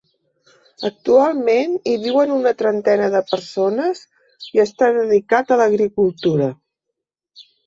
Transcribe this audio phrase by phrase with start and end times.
[0.87, 4.01] Actualment hi viuen una trentena de persones
[4.57, 6.49] i està dedicat a l'agricultura.